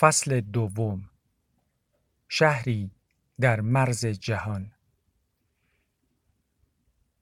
[0.00, 1.10] فصل دوم
[2.28, 2.90] شهری
[3.40, 4.72] در مرز جهان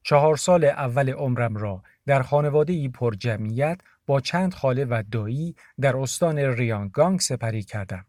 [0.03, 5.55] چهار سال اول عمرم را در خانواده ای پر جمعیت با چند خاله و دایی
[5.81, 8.05] در استان ریانگانگ سپری کردم.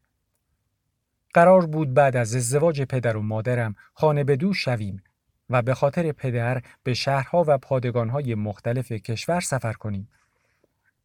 [1.34, 5.02] قرار بود بعد از ازدواج پدر و مادرم خانه به دو شویم
[5.50, 10.08] و به خاطر پدر به شهرها و پادگانهای مختلف کشور سفر کنیم.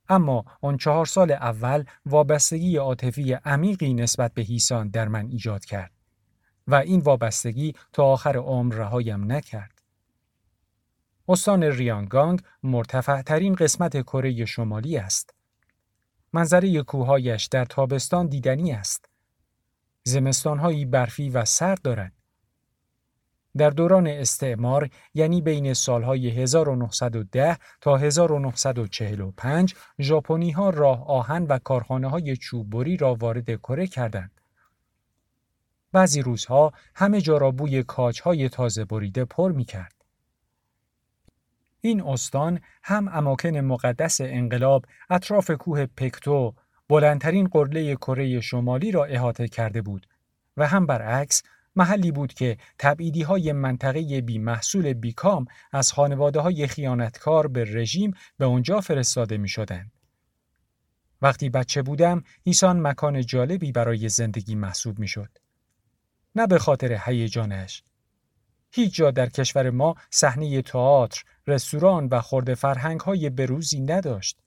[0.10, 5.92] اما آن چهار سال اول وابستگی عاطفی عمیقی نسبت به هیسان در من ایجاد کرد
[6.68, 9.82] و این وابستگی تا آخر عمر رهایم نکرد.
[11.28, 15.34] استان ریانگانگ مرتفع ترین قسمت کره شمالی است.
[16.34, 19.10] منظره کوههایش در تابستان دیدنی است.
[20.04, 22.14] زمستانهایی برفی و سرد دارد.
[23.58, 32.10] در دوران استعمار یعنی بین سالهای 1910 تا 1945 ژاپنی ها راه آهن و کارخانه
[32.10, 34.32] های چوببری را وارد کره کردند.
[35.92, 39.96] بعضی روزها همه جا را بوی کاج های تازه بریده پر می کرد.
[41.82, 46.54] این استان هم اماکن مقدس انقلاب اطراف کوه پکتو
[46.90, 50.08] بلندترین قله کره شمالی را احاطه کرده بود
[50.58, 51.44] و هم برعکس
[51.76, 58.14] محلی بود که تبعیدی های منطقه بی محصول بیکام از خانواده های خیانتکار به رژیم
[58.38, 59.92] به اونجا فرستاده می شدن.
[61.22, 65.30] وقتی بچه بودم ایسان مکان جالبی برای زندگی محسوب می شد.
[66.36, 67.84] نه به خاطر هیجانش.
[68.72, 74.38] هیچ جا در کشور ما صحنه تئاتر، رستوران و خورده فرهنگ های بروزی نداشت.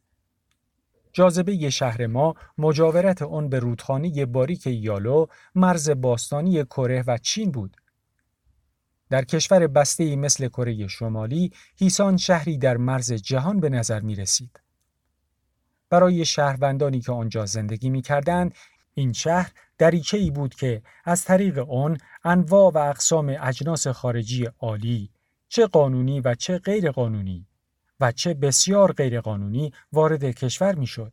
[1.19, 7.77] جاذبه شهر ما مجاورت آن به رودخانه باریک یالو مرز باستانی کره و چین بود.
[9.11, 14.61] در کشور بسته مثل کره شمالی هیسان شهری در مرز جهان به نظر می رسید.
[15.91, 18.55] برای شهروندانی که آنجا زندگی می کردند،
[18.94, 25.11] این شهر دریچه ای بود که از طریق آن انواع و اقسام اجناس خارجی عالی
[25.48, 27.46] چه قانونی و چه غیر قانونی
[28.01, 31.13] و چه بسیار غیرقانونی وارد کشور می‌شد.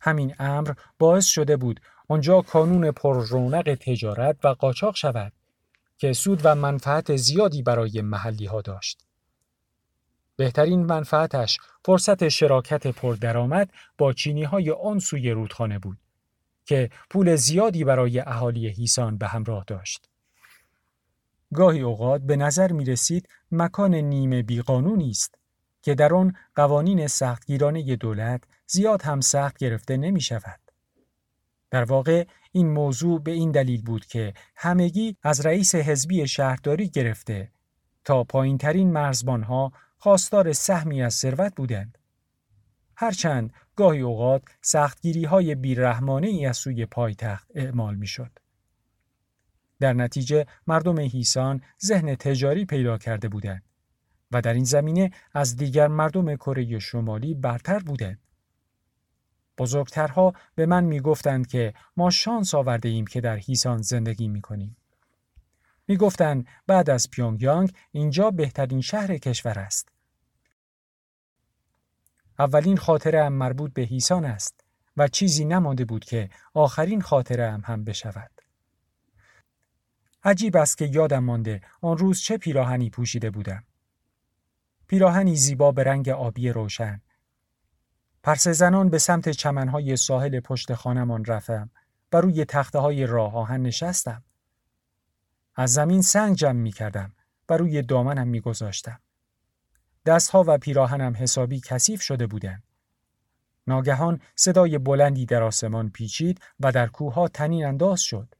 [0.00, 5.32] همین امر باعث شده بود آنجا کانون پر رونق تجارت و قاچاق شود
[5.98, 9.04] که سود و منفعت زیادی برای محلی ها داشت.
[10.36, 15.98] بهترین منفعتش فرصت شراکت پردرآمد با چینی های آن سوی رودخانه بود
[16.64, 20.08] که پول زیادی برای اهالی هیسان به همراه داشت.
[21.54, 25.37] گاهی اوقات به نظر می رسید مکان نیمه بیقانونی است
[25.88, 30.60] که در آن قوانین سختگیرانه دولت زیاد هم سخت گرفته نمی شود.
[31.70, 37.52] در واقع این موضوع به این دلیل بود که همگی از رئیس حزبی شهرداری گرفته
[38.04, 41.98] تا پایین ترین مرزبانها خواستار سهمی از ثروت بودند.
[42.96, 48.38] هرچند گاهی اوقات سختگیری های بیرحمانه ای از سوی پایتخت اعمال می شد.
[49.80, 53.62] در نتیجه مردم هیسان ذهن تجاری پیدا کرده بودند
[54.32, 58.18] و در این زمینه از دیگر مردم کره شمالی برتر بودند.
[59.58, 64.40] بزرگترها به من می گفتند که ما شانس آورده ایم که در هیسان زندگی می
[64.40, 64.76] کنیم.
[65.88, 69.88] می گفتند بعد از پیونگیانگ اینجا بهترین شهر کشور است.
[72.38, 74.64] اولین خاطره هم مربوط به هیسان است
[74.96, 78.30] و چیزی نمانده بود که آخرین خاطره هم هم بشود.
[80.24, 83.64] عجیب است که یادم مانده آن روز چه پیراهنی پوشیده بودم.
[84.88, 87.00] پیراهنی زیبا به رنگ آبی روشن.
[88.22, 91.70] پرس زنان به سمت چمنهای ساحل پشت خانمان رفتم
[92.12, 94.24] و روی تخته های راه آهن نشستم.
[95.54, 97.12] از زمین سنگ جمع می کردم
[97.48, 99.00] و روی دامنم می گذاشتم.
[100.06, 102.62] دستها و پیراهنم حسابی کثیف شده بودند.
[103.66, 108.34] ناگهان صدای بلندی در آسمان پیچید و در کوهها تنین انداز شد.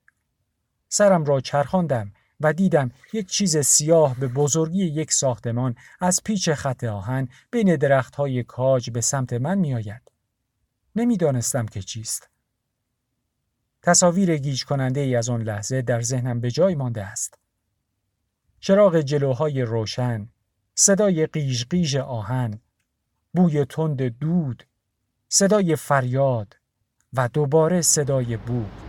[0.89, 6.85] سرم را چرخاندم و دیدم یک چیز سیاه به بزرگی یک ساختمان از پیچ خط
[6.85, 10.03] آهن بین درخت های کاج به سمت من می آید.
[10.97, 12.29] نمی‌دانستم که چیست.
[13.83, 17.39] تصاویر گیج کننده ای از آن لحظه در ذهنم به جای مانده است.
[18.61, 20.29] چراغ جلوهای روشن،
[20.75, 22.61] صدای قیژ قیژ آهن،
[23.35, 24.67] بوی تند دود،
[25.29, 26.57] صدای فریاد
[27.13, 28.88] و دوباره صدای بوق.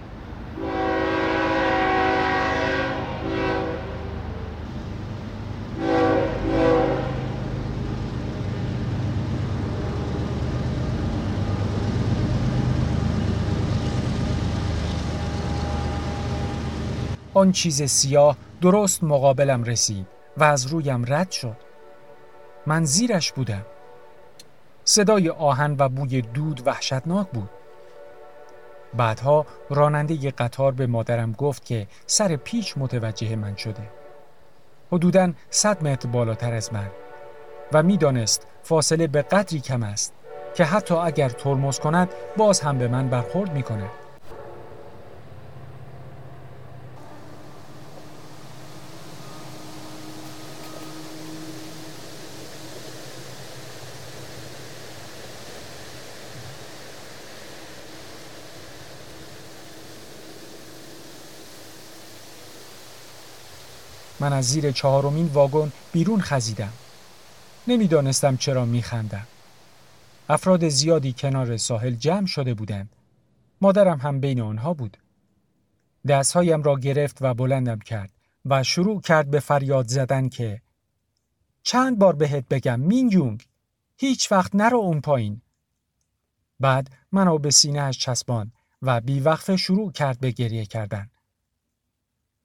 [17.40, 20.08] آن چیز سیاه درست مقابلم رسید
[20.38, 21.56] و از رویم رد شد
[22.66, 23.66] من زیرش بودم
[24.84, 27.50] صدای آهن و بوی دود وحشتناک بود
[28.94, 33.90] بعدها راننده قطار به مادرم گفت که سر پیچ متوجه من شده.
[34.92, 36.90] حدوداً 100 متر بالاتر از من
[37.74, 40.14] و می‌دانست فاصله به قدری کم است
[40.56, 43.99] که حتی اگر ترمز کند باز هم به من برخورد می کند.
[64.20, 66.74] من از زیر چهارمین واگن بیرون خزیدم.
[67.68, 69.28] نمی‌دانستم چرا میخندم.
[70.30, 72.90] افراد زیادی کنار ساحل جمع شده بودند.
[73.62, 74.98] مادرم هم بین آنها بود.
[76.08, 78.12] دستهایم را گرفت و بلندم کرد
[78.46, 80.62] و شروع کرد به فریاد زدن که
[81.64, 83.48] چند بار بهت بگم مین یونگ
[83.98, 85.42] هیچ وقت نرو اون پایین.
[86.60, 88.52] بعد منو به سینهش چسبان
[88.82, 91.10] و بیوقفه شروع کرد به گریه کردن.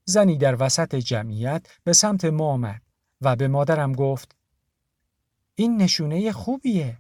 [0.04, 2.82] زنی در وسط جمعیت به سمت ما آمد
[3.20, 4.36] و به مادرم گفت
[5.54, 6.98] این نشونه خوبیه.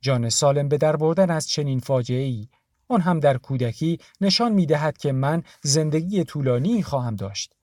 [0.00, 2.48] جان سالم به در بردن از چنین فاجعه ای
[2.88, 7.54] آن هم در کودکی نشان می دهد که من زندگی طولانی خواهم داشت.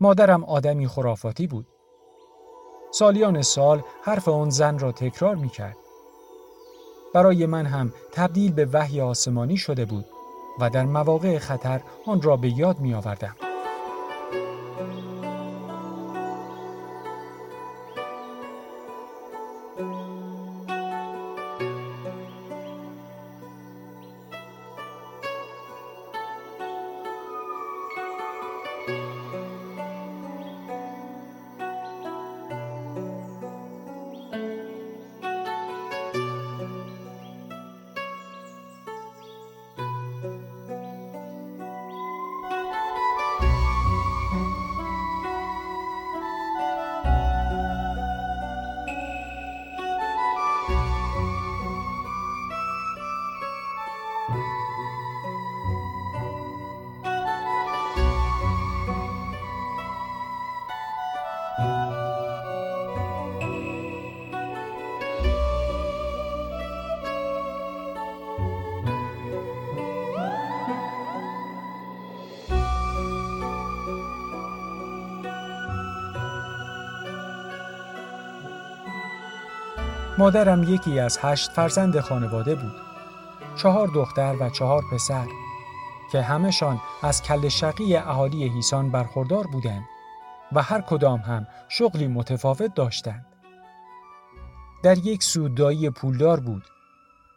[0.00, 1.66] مادرم آدمی خرافاتی بود.
[2.92, 5.76] سالیان سال حرف آن زن را تکرار می کرد.
[7.14, 10.06] برای من هم تبدیل به وحی آسمانی شده بود
[10.58, 13.36] و در مواقع خطر آن را به یاد می آوردم.
[80.18, 82.72] مادرم یکی از هشت فرزند خانواده بود.
[83.56, 85.26] چهار دختر و چهار پسر
[86.12, 89.84] که همهشان از کل شقی اهالی هیسان برخوردار بودند
[90.52, 93.26] و هر کدام هم شغلی متفاوت داشتند.
[94.82, 96.62] در یک سودایی پولدار بود.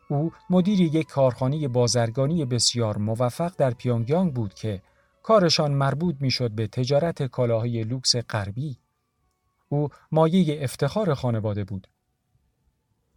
[0.09, 4.81] او مدیر یک کارخانه بازرگانی بسیار موفق در پیانگیانگ بود که
[5.23, 8.77] کارشان مربوط می‌شد به تجارت کالاهای لوکس غربی.
[9.69, 11.87] او مایه افتخار خانواده بود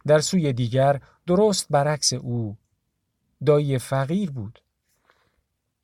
[0.07, 2.57] در سوی دیگر درست برعکس او
[3.45, 4.59] دایی فقیر بود.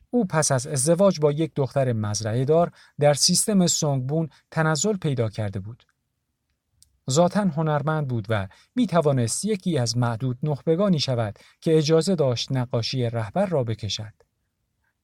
[0.10, 5.60] او پس از ازدواج با یک دختر مزرعه دار در سیستم سونگبون تنزل پیدا کرده
[5.60, 5.84] بود.
[7.10, 13.10] ذاتا هنرمند بود و می توانست یکی از معدود نخبگانی شود که اجازه داشت نقاشی
[13.10, 14.14] رهبر را بکشد.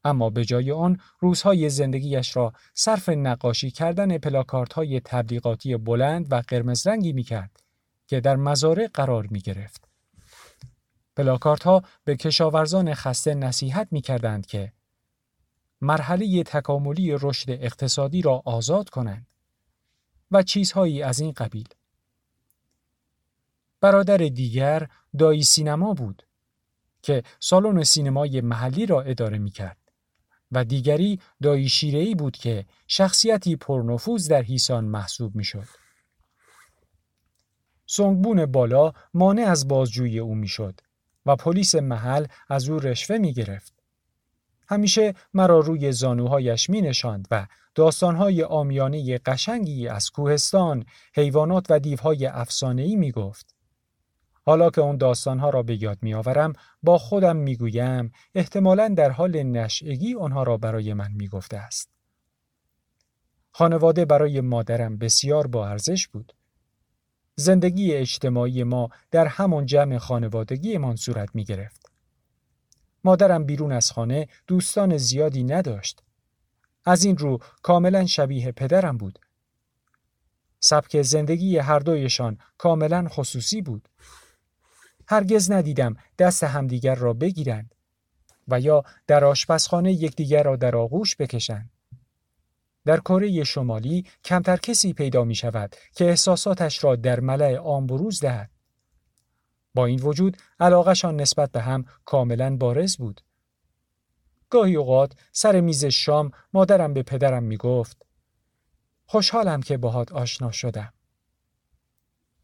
[0.03, 6.41] اما به جای آن روزهای زندگیش را صرف نقاشی کردن پلاکارت های تبلیغاتی بلند و
[6.48, 7.62] قرمز رنگی می کرد
[8.13, 9.88] که در مزارع قرار می گرفت.
[11.15, 14.74] پلاکارت ها به کشاورزان خسته نصیحت می کردند که
[15.82, 19.27] مرحله تکاملی رشد اقتصادی را آزاد کنند
[20.32, 21.67] و چیزهایی از این قبیل.
[23.82, 26.24] برادر دیگر دایی سینما بود
[27.01, 29.91] که سالن سینمای محلی را اداره می کرد
[30.51, 35.83] و دیگری دایی شیرهی بود که شخصیتی پرنفوذ در هیسان محسوب می شد.
[37.86, 40.80] سنگبون بالا مانع از بازجویی او می‌شد
[41.25, 43.74] و پلیس محل از او رشوه می گرفت.
[44.68, 50.86] همیشه مرا روی زانوهایش می نشاند و داستانهای آمیانه قشنگی از کوهستان،
[51.16, 53.56] حیوانات و دیوهای افسانه‌ای می گفت.
[54.46, 59.10] حالا که اون داستانها را به یاد می آورم با خودم می گویم احتمالا در
[59.10, 61.90] حال نشعگی آنها را برای من می گفته است.
[63.52, 66.34] خانواده برای مادرم بسیار با ارزش بود.
[67.36, 71.92] زندگی اجتماعی ما در همان جمع خانوادگیمان صورت می گرفت.
[73.04, 76.04] مادرم بیرون از خانه دوستان زیادی نداشت.
[76.86, 79.20] از این رو کاملا شبیه پدرم بود.
[80.60, 83.90] سبک زندگی هر دویشان کاملا خصوصی بود.
[85.08, 87.75] هرگز ندیدم دست همدیگر را بگیرند
[88.48, 91.70] و یا در آشپزخانه یکدیگر را در آغوش بکشند.
[92.86, 98.20] در کره شمالی کمتر کسی پیدا می شود که احساساتش را در ملع عام بروز
[98.20, 98.50] دهد.
[99.74, 103.22] با این وجود علاقشان نسبت به هم کاملا بارز بود.
[104.50, 108.06] گاهی اوقات سر میز شام مادرم به پدرم می گفت
[109.06, 110.94] خوشحالم که باهات آشنا شدم.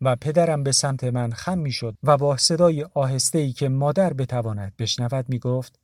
[0.02, 4.14] و پدرم به سمت من خم می شد و با صدای آهسته ای که مادر
[4.14, 5.80] بتواند بشنود می گفت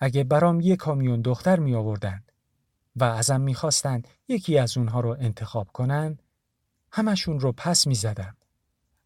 [0.00, 2.31] اگه برام یک کامیون دختر می آوردند
[2.96, 6.22] و ازم می خواستند یکی از اونها رو انتخاب کنند
[6.92, 8.36] همشون رو پس می زدم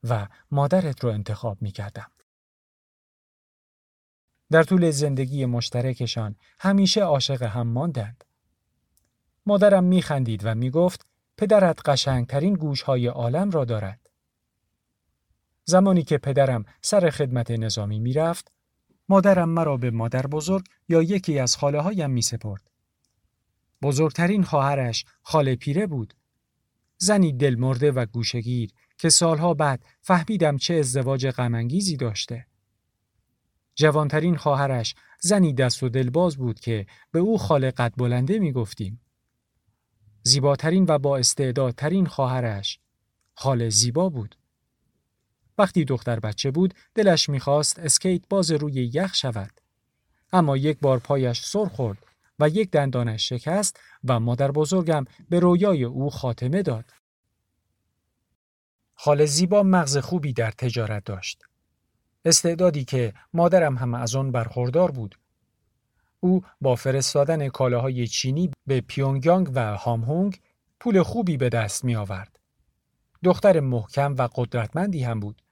[0.05, 2.11] و مادرت رو انتخاب می کردم.
[4.51, 8.25] در طول زندگی مشترکشان همیشه عاشق هم ماندند.
[9.47, 11.07] مادرم می خندید و می گفت
[11.39, 14.11] پدرت قشنگترین گوشهای عالم را دارد.
[15.65, 18.53] زمانی که پدرم سر خدمت نظامی می رفت،
[19.09, 22.71] مادرم مرا به مادر بزرگ یا یکی از خاله هایم می سپرد.
[23.83, 26.15] بزرگترین خواهرش خاله پیره بود.
[26.99, 32.47] زنی دلمرده و گوشگیر که سالها بعد فهمیدم چه ازدواج غمانگیزی داشته.
[33.75, 39.01] جوانترین خواهرش زنی دست و دلباز بود که به او خاله قد بلنده می گفتیم.
[40.23, 42.81] زیباترین و با استعدادترین خواهرش
[43.35, 44.37] خاله زیبا بود.
[45.59, 49.61] وقتی دختر بچه بود دلش می‌خواست اسکیت باز روی یخ شود.
[50.33, 51.99] اما یک بار پایش سر خورد
[52.39, 56.85] و یک دندانش شکست و مادر بزرگم به رویای او خاتمه داد.
[58.95, 61.43] خاله زیبا مغز خوبی در تجارت داشت.
[62.25, 65.19] استعدادی که مادرم هم از آن برخوردار بود.
[66.21, 70.41] او با فرستادن کالاهای چینی به پیونگیانگ و هامهونگ
[70.81, 72.41] پول خوبی به دست می آورد.
[73.25, 75.43] دختر محکم و قدرتمندی هم بود.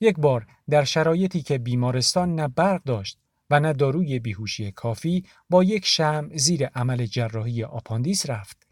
[0.00, 3.18] یک بار در شرایطی که بیمارستان نه برق داشت
[3.50, 8.66] و نه داروی بیهوشی کافی با یک شم زیر عمل جراحی آپاندیس رفت.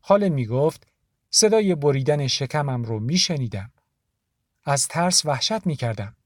[0.00, 0.86] خاله می گفت
[1.30, 3.72] صدای بریدن شکمم رو می شنیدم.
[4.64, 6.16] از ترس وحشت می کردم.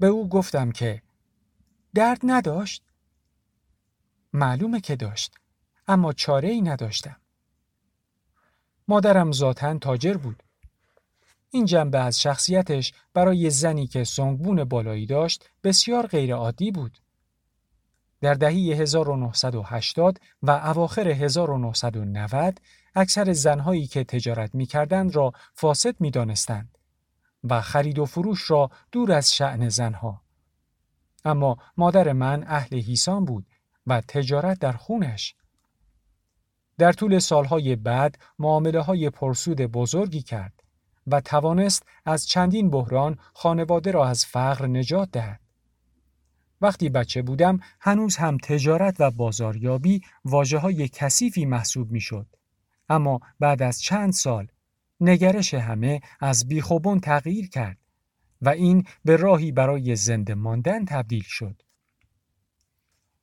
[0.00, 1.02] به او گفتم که
[1.94, 2.84] درد نداشت؟
[4.32, 5.34] معلومه که داشت
[5.88, 7.16] اما چاره ای نداشتم.
[8.88, 10.42] مادرم ذاتا تاجر بود.
[11.54, 16.98] این جنبه از شخصیتش برای زنی که سنگبون بالایی داشت بسیار غیرعادی بود.
[18.20, 22.60] در دهه 1980 و اواخر 1990
[22.94, 26.78] اکثر زنهایی که تجارت می کردند را فاسد می دانستند
[27.44, 30.22] و خرید و فروش را دور از شعن زنها.
[31.24, 33.46] اما مادر من اهل هیسان بود
[33.86, 35.34] و تجارت در خونش.
[36.78, 40.61] در طول سالهای بعد معامله های پرسود بزرگی کرد
[41.06, 45.40] و توانست از چندین بحران خانواده را از فقر نجات دهد.
[46.60, 52.26] وقتی بچه بودم هنوز هم تجارت و بازاریابی واجه های کثیفی محسوب می شد.
[52.88, 54.46] اما بعد از چند سال
[55.00, 57.78] نگرش همه از بیخوبون تغییر کرد
[58.42, 61.62] و این به راهی برای زنده ماندن تبدیل شد.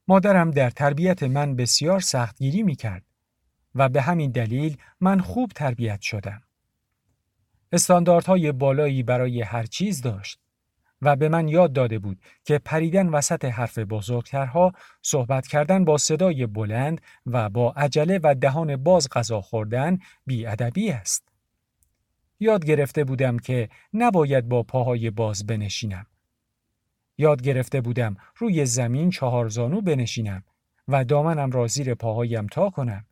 [0.07, 3.03] مادرم در تربیت من بسیار سختگیری می کرد
[3.75, 6.41] و به همین دلیل من خوب تربیت شدم.
[7.71, 10.39] استانداردهای بالایی برای هر چیز داشت
[11.01, 14.71] و به من یاد داده بود که پریدن وسط حرف بزرگترها
[15.01, 21.29] صحبت کردن با صدای بلند و با عجله و دهان باز غذا خوردن بیادبی است.
[22.39, 26.05] یاد گرفته بودم که نباید با پاهای باز بنشینم.
[27.17, 30.43] یاد گرفته بودم روی زمین چهار زانو بنشینم
[30.88, 33.05] و دامنم را زیر پاهایم تا کنم.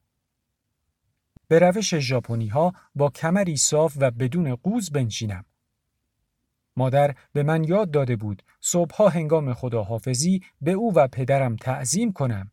[1.48, 5.46] به روش ژاپنی ها با کمری صاف و بدون قوز بنشینم.
[6.76, 12.52] مادر به من یاد داده بود صبحها هنگام خداحافظی به او و پدرم تعظیم کنم.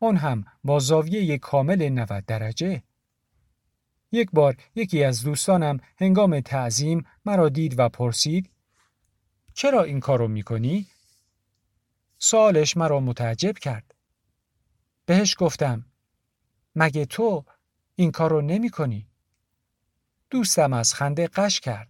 [0.00, 2.82] آن هم با زاویه کامل 90 درجه.
[4.12, 8.50] یک بار یکی از دوستانم هنگام تعظیم مرا دید و پرسید
[9.54, 10.86] چرا این کارو می‌کنی؟
[12.18, 13.94] سوالش مرا متعجب کرد.
[15.06, 15.84] بهش گفتم
[16.74, 17.44] مگه تو
[18.00, 19.06] این کارو نمی کنی؟
[20.30, 21.88] دوستم از خنده قش کرد.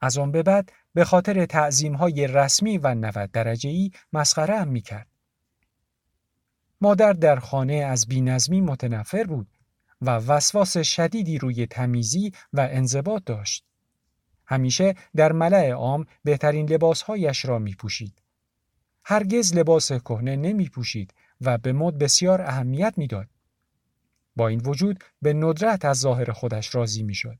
[0.00, 4.68] از آن به بعد به خاطر تعظیم های رسمی و 90 درجه ای مسخره هم
[4.68, 5.06] می کرد.
[6.80, 9.48] مادر در خانه از بینظمی متنفر بود
[10.00, 13.64] و وسواس شدیدی روی تمیزی و انضباط داشت.
[14.46, 18.22] همیشه در ملع عام بهترین لباسهایش را می پوشید.
[19.04, 23.33] هرگز لباس کهنه نمی پوشید و به مد بسیار اهمیت می‌داد.
[24.36, 27.38] با این وجود به ندرت از ظاهر خودش راضی می شد.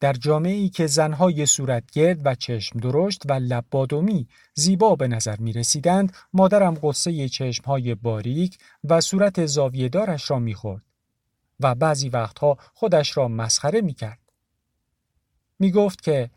[0.00, 5.52] در جامعه ای که زنهای صورتگرد و چشم درشت و لبادومی زیبا به نظر می
[5.52, 10.82] رسیدند، مادرم قصه چشمهای باریک و صورت زاویهدارش را می خورد
[11.60, 14.20] و بعضی وقتها خودش را مسخره می کرد.
[15.58, 16.30] می گفت که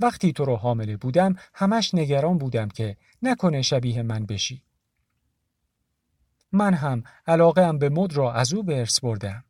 [0.00, 4.62] وقتی تو رو حامله بودم همش نگران بودم که نکنه شبیه من بشی.
[6.52, 9.44] من هم علاقه هم به مد را از او به ارث بردم.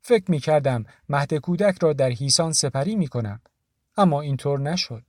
[0.00, 3.40] فکر می کردم مهد کودک را در هیسان سپری می کنم.
[3.96, 5.02] اما اینطور نشد.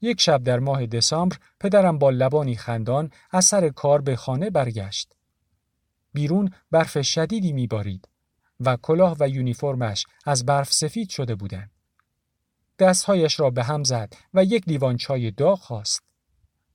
[0.00, 5.14] یک شب در ماه دسامبر پدرم با لبانی خندان از سر کار به خانه برگشت.
[6.12, 8.08] بیرون برف شدیدی می بارید
[8.60, 11.70] و کلاه و یونیفرمش از برف سفید شده بودند.
[12.78, 16.02] دستهایش را به هم زد و یک لیوان چای داغ خواست.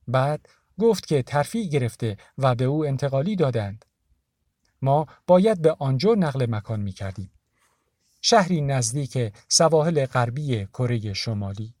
[0.08, 3.84] بعد گفت که ترفیع گرفته و به او انتقالی دادند.
[4.82, 7.30] ما باید به آنجا نقل مکان می کردیم.
[8.20, 11.72] شهری نزدیک سواحل غربی کره شمالی.